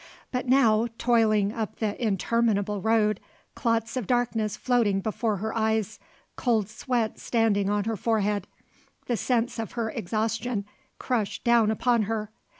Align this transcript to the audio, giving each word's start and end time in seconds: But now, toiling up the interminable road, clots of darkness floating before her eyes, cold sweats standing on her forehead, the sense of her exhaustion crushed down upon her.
But 0.31 0.47
now, 0.47 0.87
toiling 0.97 1.53
up 1.53 1.75
the 1.75 1.93
interminable 2.03 2.81
road, 2.81 3.19
clots 3.53 3.95
of 3.95 4.07
darkness 4.07 4.57
floating 4.57 4.99
before 4.99 5.37
her 5.37 5.55
eyes, 5.55 5.99
cold 6.35 6.69
sweats 6.69 7.21
standing 7.21 7.69
on 7.69 7.83
her 7.83 7.95
forehead, 7.95 8.47
the 9.05 9.15
sense 9.15 9.59
of 9.59 9.73
her 9.73 9.91
exhaustion 9.91 10.65
crushed 10.97 11.43
down 11.43 11.69
upon 11.69 12.01
her. 12.09 12.31